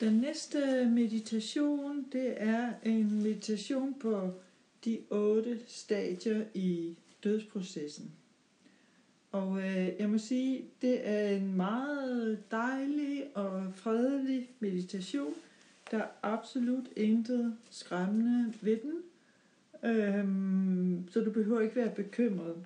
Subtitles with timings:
[0.00, 4.32] Den næste meditation, det er en meditation på
[4.84, 8.10] de otte stadier i dødsprocessen.
[9.32, 15.34] Og øh, jeg må sige, det er en meget dejlig og fredelig meditation.
[15.90, 19.02] Der er absolut intet skræmmende ved den.
[19.90, 22.56] Øhm, så du behøver ikke være bekymret.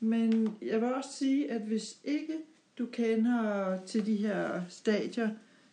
[0.00, 2.34] Men jeg vil også sige, at hvis ikke
[2.78, 5.30] du kender til de her stadier,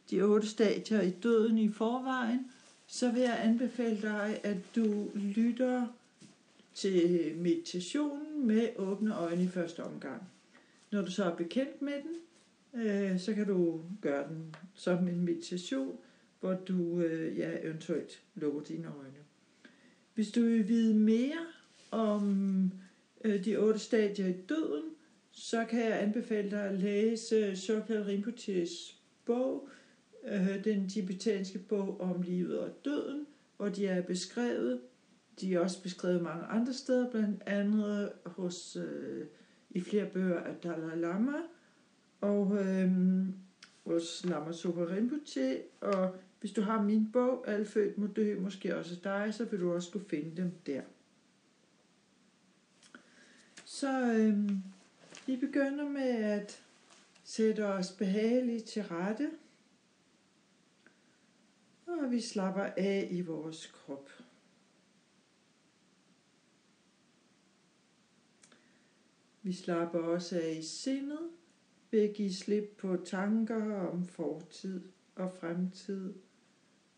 [0.09, 2.51] de otte stadier i døden i forvejen,
[2.87, 5.87] så vil jeg anbefale dig, at du lytter
[6.73, 10.21] til meditationen med åbne øjne i første omgang.
[10.91, 12.15] Når du så er bekendt med den,
[12.81, 15.97] øh, så kan du gøre den som en meditation,
[16.39, 19.19] hvor du øh, ja, eventuelt lukker dine øjne.
[20.13, 21.45] Hvis du vil vide mere
[21.91, 22.71] om
[23.23, 24.83] øh, de otte stadier i døden,
[25.31, 29.69] så kan jeg anbefale dig at læse Shokal Rinpoches bog,
[30.63, 33.27] den tibetanske bog om livet og døden,
[33.57, 34.81] hvor de er beskrevet.
[35.41, 39.25] De er også beskrevet mange andre steder, blandt andet hos, øh,
[39.69, 41.37] i flere bøger af Dalai Lama,
[42.21, 42.91] og øh,
[43.85, 48.77] hos Lama Sopa Rinpoche, og hvis du har min bog, Alle født må dø, måske
[48.77, 50.81] også dig, så vil du også kunne finde dem der.
[53.65, 54.49] Så øh,
[55.27, 56.61] vi begynder med at
[57.23, 59.29] sætte os behageligt til rette.
[62.01, 64.09] Og vi slapper af i vores krop.
[69.41, 71.29] Vi slapper også af i sindet
[71.91, 74.81] ved at give slip på tanker om fortid
[75.15, 76.13] og fremtid,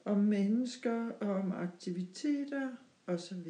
[0.05, 2.75] om mennesker og om aktiviteter
[3.07, 3.47] osv.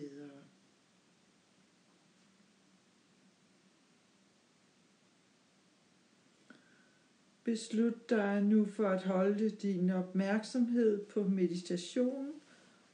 [7.48, 12.34] Beslut dig nu for at holde din opmærksomhed på meditationen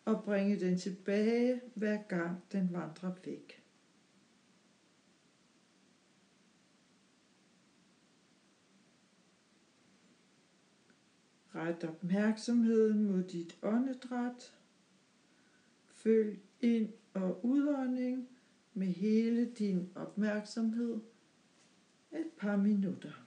[0.06, 3.64] og bringe den tilbage, hver gang den vandrer væk.
[11.56, 14.54] Ret opmærksomheden mod dit åndedræt.
[15.88, 18.28] Følg ind- og udånding
[18.74, 21.00] med hele din opmærksomhed
[22.12, 23.23] et par minutter.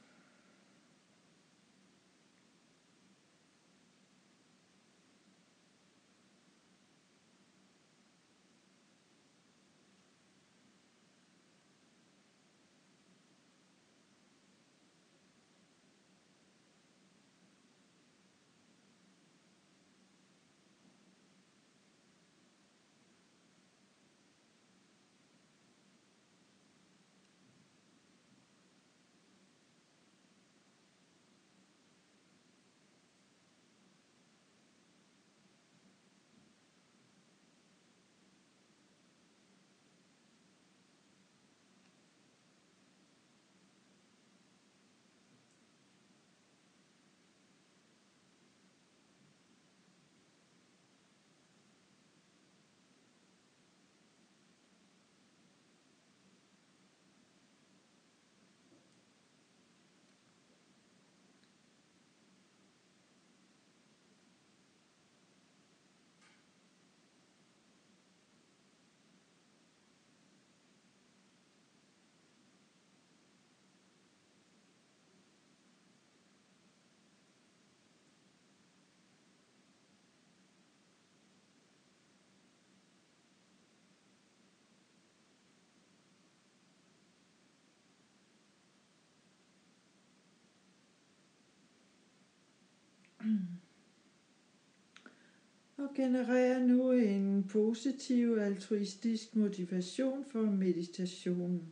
[95.96, 101.62] Genererer nu en positiv altruistisk motivation for meditationen.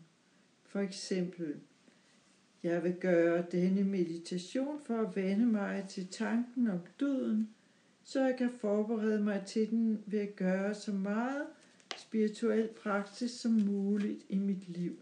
[0.65, 1.55] For eksempel,
[2.63, 7.51] jeg vil gøre denne meditation for at vende mig til tanken om døden,
[8.05, 11.43] så jeg kan forberede mig til den ved at gøre så meget
[11.97, 14.99] spirituel praksis som muligt i mit liv.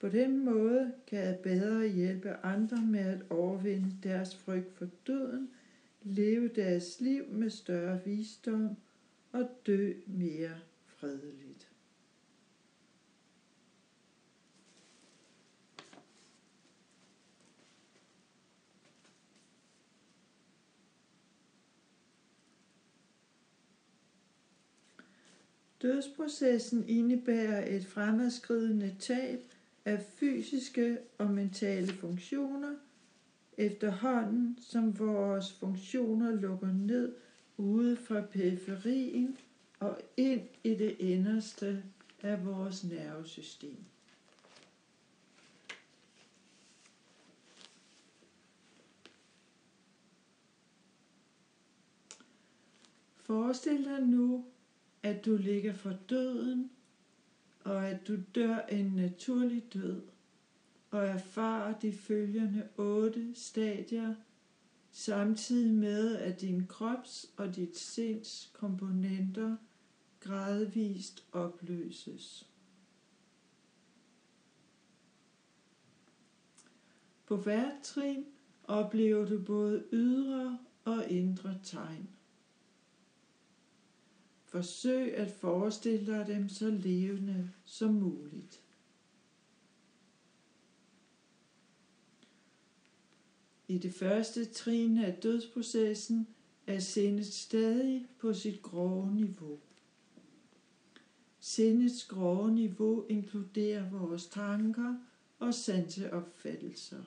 [0.00, 5.48] På den måde kan jeg bedre hjælpe andre med at overvinde deres frygt for døden,
[6.06, 8.76] leve deres liv med større visdom
[9.32, 11.70] og dø mere fredeligt.
[25.82, 29.40] Dødsprocessen indebærer et fremadskridende tab
[29.84, 32.74] af fysiske og mentale funktioner,
[33.56, 37.14] efterhånden som vores funktioner lukker ned
[37.56, 39.36] ude fra periferien
[39.80, 41.82] og ind i det inderste
[42.22, 43.76] af vores nervesystem.
[53.16, 54.44] Forestil dig nu,
[55.02, 56.70] at du ligger for døden,
[57.64, 60.02] og at du dør en naturlig død,
[60.90, 64.14] og erfarer de følgende otte stadier,
[64.92, 69.56] samtidig med at din krops og dit sinds komponenter
[70.20, 72.46] gradvist opløses.
[77.26, 78.24] På hvert trin
[78.64, 82.08] oplever du både ydre og indre tegn.
[84.44, 88.65] Forsøg at forestille dig dem så levende som muligt.
[93.68, 96.28] I det første trin af dødsprocessen
[96.66, 99.58] er sindet stadig på sit grove niveau.
[101.40, 104.94] Sindets grove niveau inkluderer vores tanker
[105.38, 107.02] og sanseopfattelser.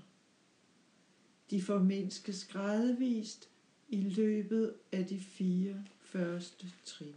[1.49, 3.49] De formindskes gradvist
[3.89, 7.15] i løbet af de fire første trin.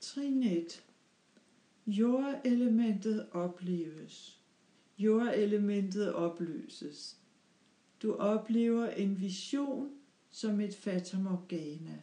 [0.00, 0.84] Trin 1.
[1.86, 4.40] Jordelementet opleves.
[4.98, 7.20] Jordelementet opløses.
[8.02, 9.90] Du oplever en vision
[10.30, 12.02] som et fatamorgana.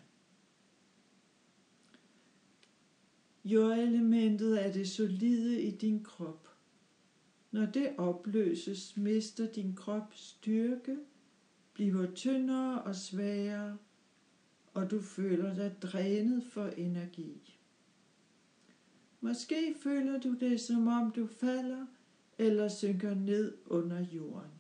[3.45, 6.47] Jordelementet er det solide i din krop.
[7.51, 10.97] Når det opløses, mister din krop styrke,
[11.73, 13.77] bliver tyndere og svagere,
[14.73, 17.60] og du føler dig drænet for energi.
[19.21, 21.85] Måske føler du det, som om du falder
[22.37, 24.51] eller synker ned under jorden.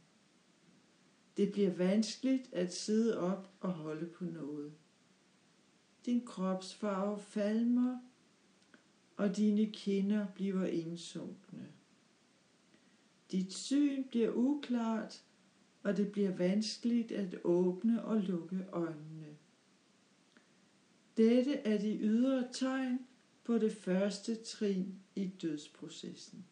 [1.37, 4.73] Det bliver vanskeligt at sidde op og holde på noget.
[6.05, 7.99] Din kropsfarve falmer,
[9.17, 11.67] og dine kinder bliver indsunkne.
[13.31, 15.23] Dit syn bliver uklart,
[15.83, 19.37] og det bliver vanskeligt at åbne og lukke øjnene.
[21.17, 22.99] Dette er de ydre tegn
[23.51, 26.45] på det første trin i dødsprocessen.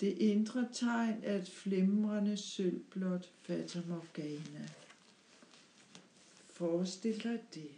[0.00, 4.68] Det indre tegn er et flimrende sølvblåt fatamorgana.
[6.46, 7.70] Forestil dig det.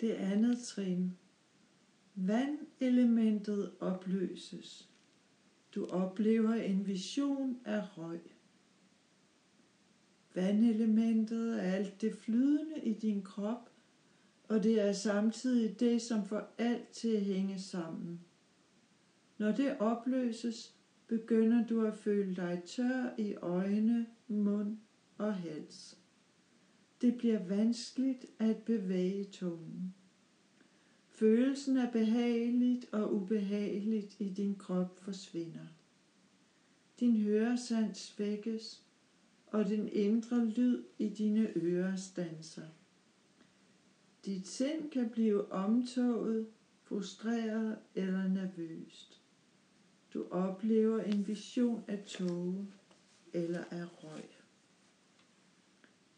[0.00, 1.16] Det andet trin.
[2.14, 4.88] Vandelementet opløses.
[5.74, 8.20] Du oplever en vision af røg.
[10.34, 13.70] Vandelementet er alt det flydende i din krop,
[14.48, 18.20] og det er samtidig det, som får alt til at hænge sammen.
[19.38, 20.74] Når det opløses,
[21.06, 24.78] begynder du at føle dig tør i øjne, mund
[25.18, 25.98] og hals.
[27.00, 29.94] Det bliver vanskeligt at bevæge tungen.
[31.08, 35.66] Følelsen af behageligt og ubehageligt i din krop forsvinder.
[37.00, 38.82] Din høresans svækkes,
[39.46, 42.66] og den indre lyd i dine ører stanser.
[44.24, 46.46] Dit sind kan blive omtoget,
[46.82, 49.22] frustreret eller nervøst.
[50.14, 52.66] Du oplever en vision af tåge
[53.32, 54.24] eller af røg.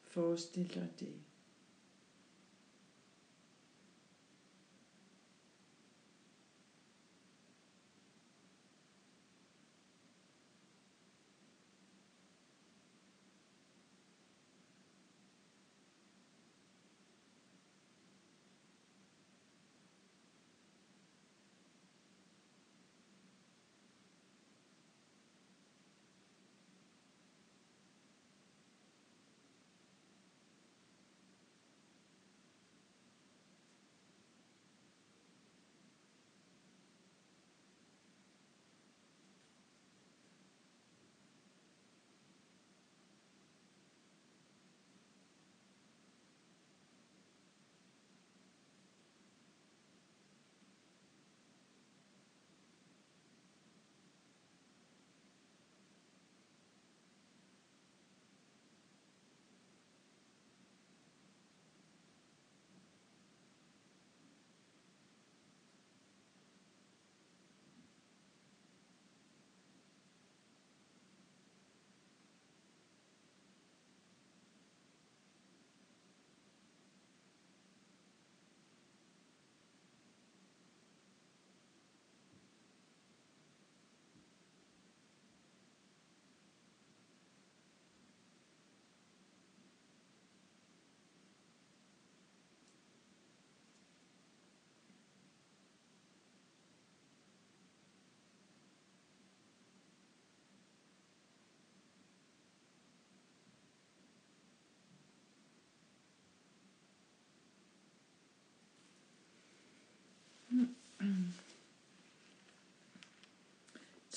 [0.03, 1.15] Forestil dig det.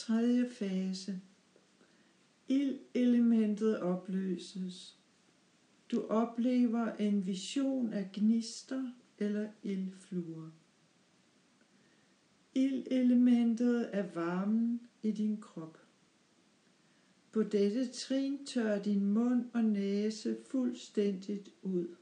[0.01, 1.21] Tredje fase.
[2.47, 4.97] Ildelementet opløses.
[5.91, 10.49] Du oplever en vision af gnister eller ildfluer.
[12.53, 15.77] Ildelementet er varmen i din krop.
[17.31, 21.95] På dette trin tør din mund og næse fuldstændigt ud.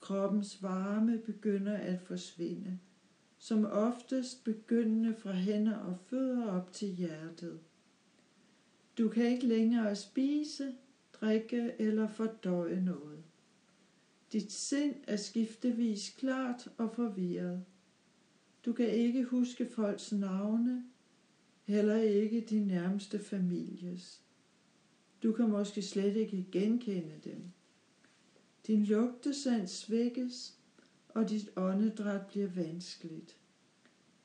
[0.00, 2.78] Kroppens varme begynder at forsvinde
[3.38, 7.60] som oftest begyndende fra hænder og fødder op til hjertet.
[8.98, 10.74] Du kan ikke længere spise,
[11.12, 13.22] drikke eller fordøje noget.
[14.32, 17.64] Dit sind er skiftevis klart og forvirret.
[18.64, 20.84] Du kan ikke huske folks navne,
[21.64, 24.22] heller ikke din nærmeste families.
[25.22, 27.42] Du kan måske slet ikke genkende dem.
[28.66, 30.57] Din lugtesans svækkes,
[31.08, 33.36] og dit åndedræt bliver vanskeligt.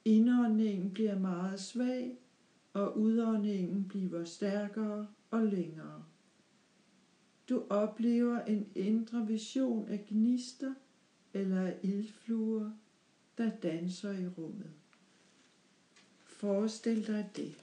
[0.06, 2.18] Indåndingen bliver meget svag,
[2.74, 6.04] og udåndingen bliver stærkere og længere.
[7.50, 10.74] Du oplever en indre vision af gnister
[11.34, 12.72] eller af ildfluer,
[13.38, 14.72] der danser i rummet.
[16.20, 17.63] Forestil dig det.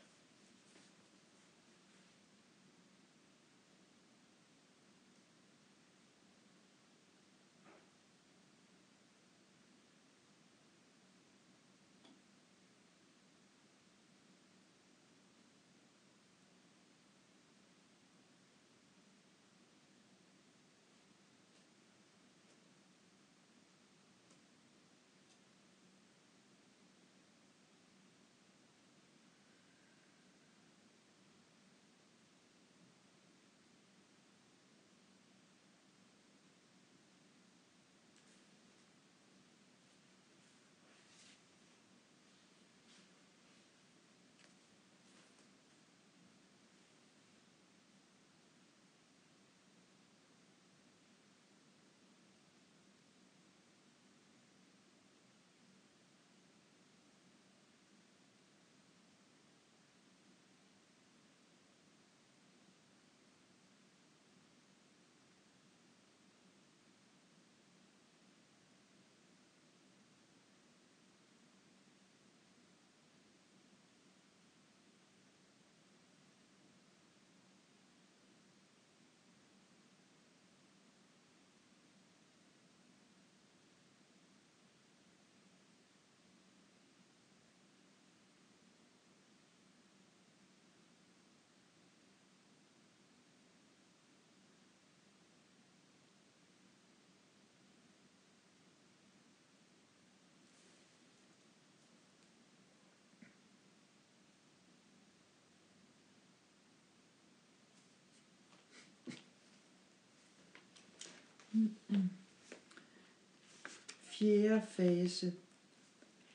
[114.03, 115.33] Fjerde fase.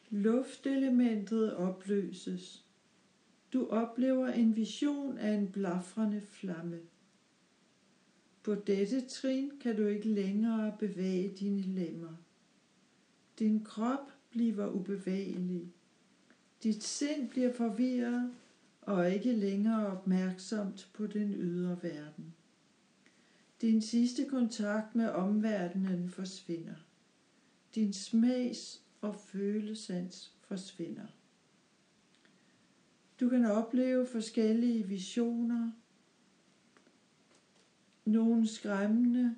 [0.09, 2.63] Luftelementet opløses.
[3.53, 6.79] Du oplever en vision af en blafrende flamme.
[8.43, 12.13] På dette trin kan du ikke længere bevæge dine lemmer.
[13.39, 15.73] Din krop bliver ubevægelig.
[16.63, 18.31] Dit sind bliver forvirret
[18.81, 22.33] og ikke længere opmærksomt på den ydre verden.
[23.61, 26.75] Din sidste kontakt med omverdenen forsvinder.
[27.75, 31.05] Din smags- og følesans forsvinder.
[33.19, 35.71] Du kan opleve forskellige visioner,
[38.05, 39.35] nogle skræmmende,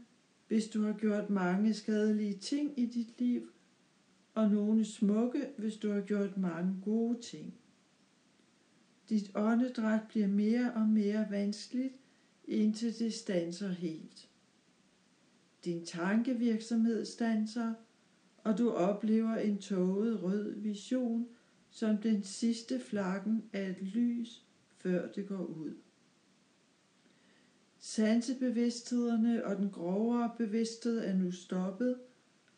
[0.47, 3.49] hvis du har gjort mange skadelige ting i dit liv,
[4.33, 7.53] og nogle smukke, hvis du har gjort mange gode ting.
[9.09, 11.93] Dit åndedræt bliver mere og mere vanskeligt,
[12.47, 14.29] indtil det stanser helt.
[15.65, 17.73] Din tankevirksomhed stanser,
[18.37, 21.27] og du oplever en tåget rød vision
[21.69, 24.45] som den sidste flakken af et lys,
[24.77, 25.73] før det går ud.
[27.79, 31.99] Sansebevidsthederne og den grovere bevidsthed er nu stoppet,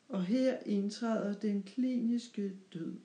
[0.08, 2.96] og her indtræder den kliniske død.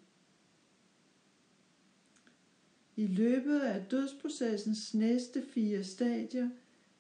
[2.96, 6.50] I løbet af dødsprocessens næste fire stadier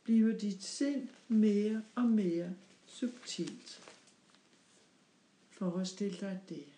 [0.04, 2.54] bliver dit sind mere og mere
[2.86, 3.80] subtilt.
[5.50, 6.73] Forestil dig det.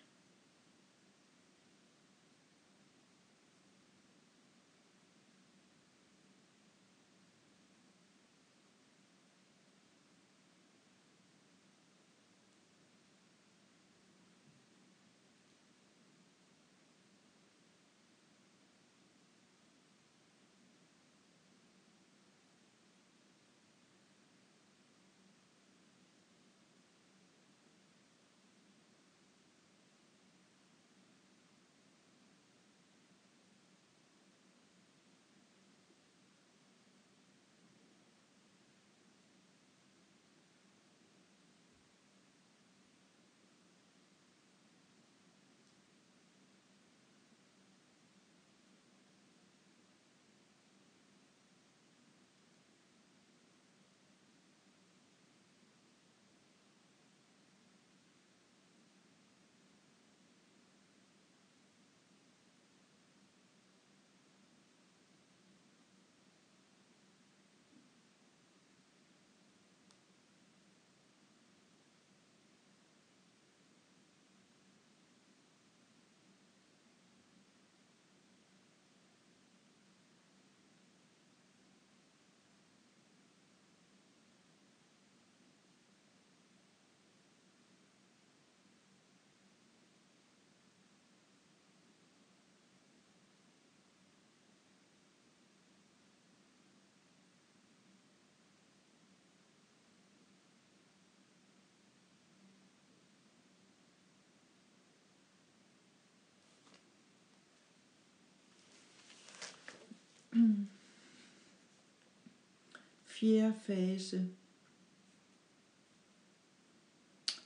[113.19, 114.29] Fjerde fase.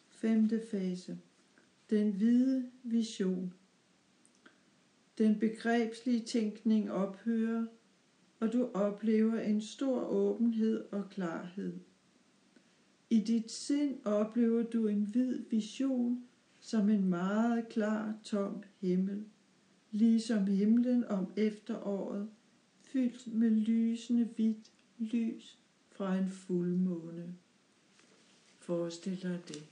[0.09, 1.19] Femte fase.
[1.89, 3.53] Den hvide vision.
[5.17, 7.65] Den begrebslige tænkning ophører,
[8.39, 11.79] og du oplever en stor åbenhed og klarhed.
[13.09, 16.23] I dit sind oplever du en hvid vision
[16.59, 19.25] som en meget klar, tom himmel,
[19.91, 22.29] ligesom himlen om efteråret,
[22.81, 25.60] fyldt med lysende hvidt lys
[26.01, 27.33] fra en fuldmåne.
[28.59, 29.63] Forestil dig det.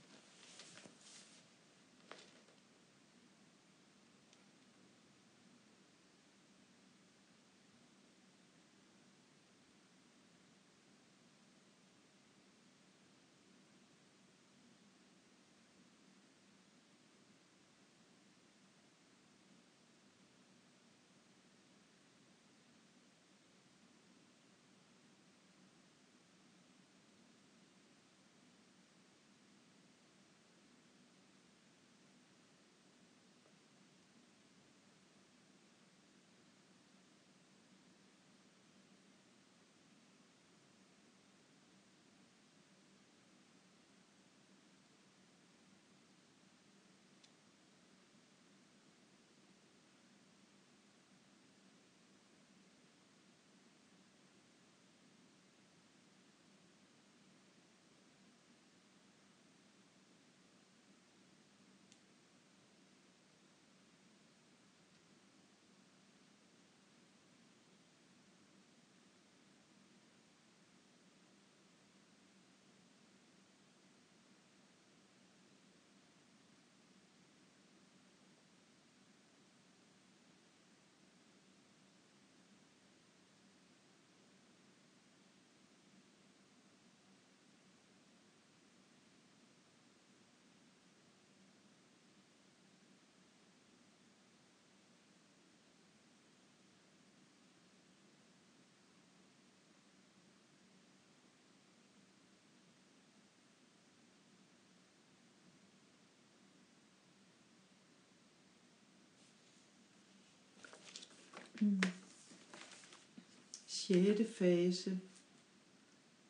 [113.66, 115.00] Sjette fase.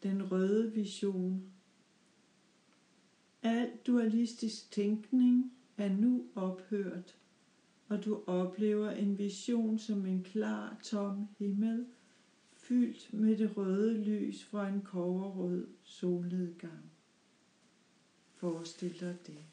[0.03, 1.53] Den røde vision.
[3.43, 7.17] Al dualistisk tænkning er nu ophørt,
[7.89, 11.87] og du oplever en vision som en klar, tom himmel,
[12.53, 16.91] fyldt med det røde lys fra en koverrød solnedgang.
[18.35, 19.45] Forestil dig det.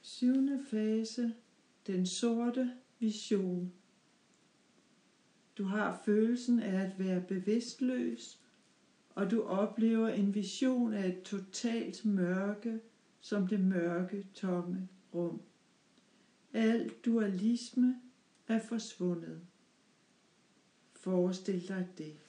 [0.00, 1.34] Syvende fase,
[1.86, 3.72] den sorte vision.
[5.58, 8.40] Du har følelsen af at være bevidstløs,
[9.10, 12.80] og du oplever en vision af et totalt mørke,
[13.20, 15.42] som det mørke, tomme rum.
[16.52, 18.00] Al dualisme
[18.48, 19.40] er forsvundet.
[20.92, 22.21] Forestil dig det.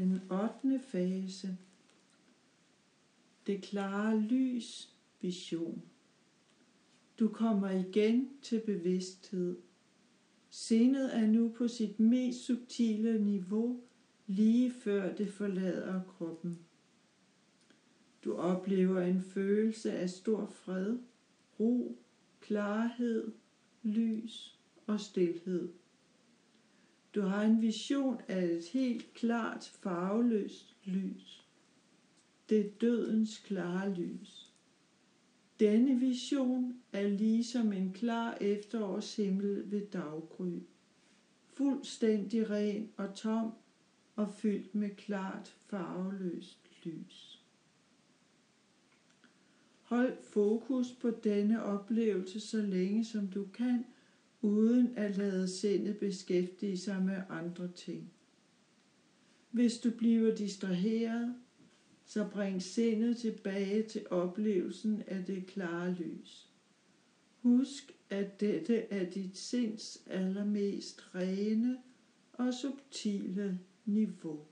[0.00, 0.80] Den 8.
[0.80, 1.58] fase.
[3.46, 5.82] Det klare lys vision.
[7.18, 9.56] Du kommer igen til bevidsthed.
[10.50, 13.80] Sindet er nu på sit mest subtile niveau,
[14.26, 16.58] lige før det forlader kroppen.
[18.24, 20.98] Du oplever en følelse af stor fred,
[21.60, 21.98] ro,
[22.40, 23.32] klarhed,
[23.82, 25.79] lys og stilhed.
[27.14, 31.44] Du har en vision af et helt klart farveløst lys.
[32.48, 34.52] Det er dødens klare lys.
[35.60, 40.58] Denne vision er ligesom en klar efterårshimmel ved daggry.
[41.54, 43.52] Fuldstændig ren og tom
[44.16, 47.42] og fyldt med klart farveløst lys.
[49.82, 53.84] Hold fokus på denne oplevelse så længe som du kan,
[54.42, 58.12] uden at lade sindet beskæftige sig med andre ting.
[59.50, 61.34] Hvis du bliver distraheret,
[62.04, 66.48] så bring sindet tilbage til oplevelsen af det klare lys.
[67.42, 71.78] Husk, at dette er dit sinds allermest rene
[72.32, 74.46] og subtile niveau.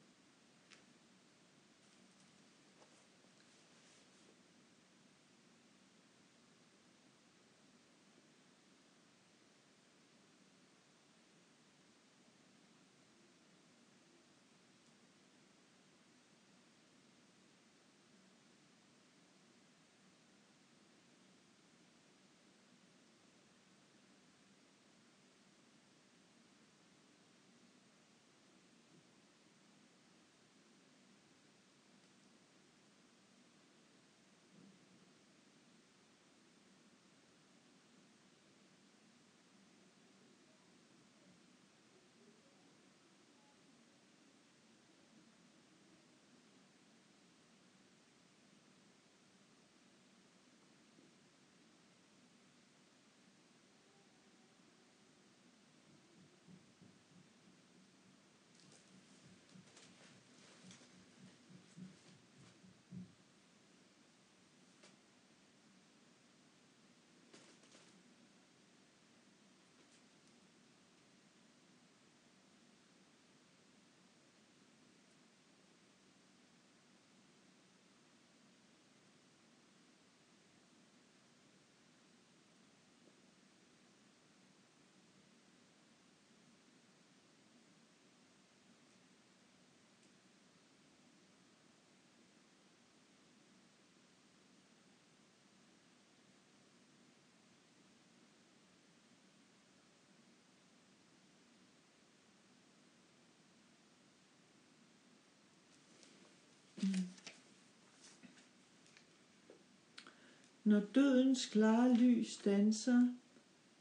[110.69, 113.09] Når dødens klare lys danser,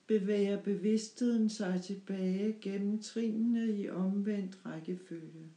[0.08, 5.52] bevæger bevidstheden sig tilbage gennem trinene i omvendt rækkefølge.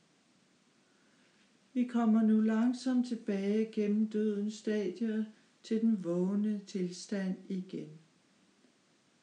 [1.72, 5.24] Vi kommer nu langsomt tilbage gennem dødens stadier
[5.62, 7.98] til den vågne tilstand igen.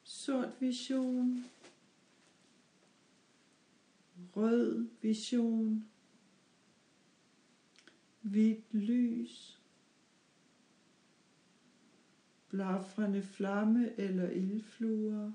[0.02, 1.44] Sort vision,
[4.36, 5.84] rød vision,
[8.20, 9.57] hvidt lys,
[12.48, 15.32] blafrende flamme eller ildfluer,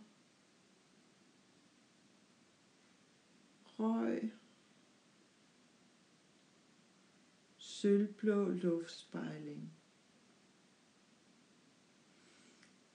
[3.79, 4.31] røg,
[7.57, 9.73] sølvblå luftspejling.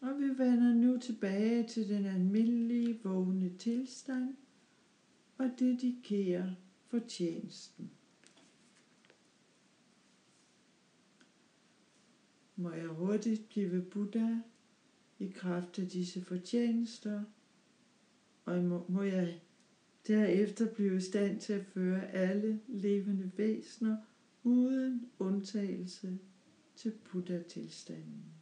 [0.00, 4.36] Og vi vender nu tilbage til den almindelige vågne tilstand
[5.38, 6.54] og dedikerer
[6.86, 7.97] fortjenesten.
[12.58, 14.38] Må jeg hurtigt blive Buddha
[15.18, 17.24] i kraft af disse fortjenester,
[18.44, 19.40] og må, må jeg
[20.06, 23.96] derefter blive i stand til at føre alle levende væsener
[24.42, 26.18] uden undtagelse
[26.76, 28.37] til Buddha-tilstanden.